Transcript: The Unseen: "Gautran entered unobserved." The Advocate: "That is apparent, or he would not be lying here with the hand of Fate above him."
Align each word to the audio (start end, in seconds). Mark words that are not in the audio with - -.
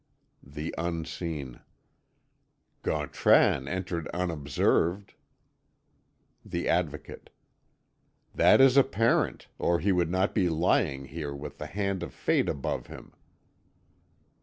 The 0.41 0.73
Unseen: 0.79 1.59
"Gautran 2.81 3.67
entered 3.67 4.07
unobserved." 4.07 5.13
The 6.43 6.67
Advocate: 6.67 7.29
"That 8.33 8.59
is 8.61 8.77
apparent, 8.77 9.47
or 9.59 9.79
he 9.79 9.91
would 9.91 10.09
not 10.09 10.33
be 10.33 10.49
lying 10.49 11.05
here 11.05 11.35
with 11.35 11.59
the 11.59 11.67
hand 11.67 12.01
of 12.01 12.15
Fate 12.15 12.49
above 12.49 12.87
him." 12.87 13.13